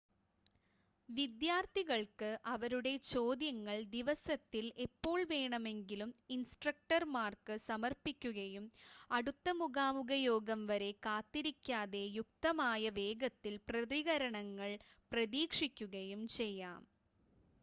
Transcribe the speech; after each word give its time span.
വിദ്യാർത്ഥികൾക്ക് 1.09 2.29
അവരുടെ 2.51 2.93
ചോദ്യങ്ങൾ 3.09 3.75
ദിവസത്തിൽ 3.91 4.65
എപ്പോൾ 4.85 5.19
വേണമെങ്കിലും 5.31 6.11
ഇൻസ്ട്രക്ടർമാർക്ക് 6.35 7.55
സമർപ്പിക്കുകയും 7.67 8.65
അടുത്ത 9.11 9.53
മുഖാമുഖ 9.59 10.11
യോഗം 10.23 10.63
വരെ 10.71 10.91
കാത്തിരിക്കാതെ 11.05 12.03
യുക്തമായ 12.17 12.83
വേഗത്തിൽ 12.99 13.55
പ്രതികരണങ്ങൾ 13.69 14.71
പ്രതീക്ഷിക്കുകയും 15.11 16.23
ചെയ്യാം 16.37 16.81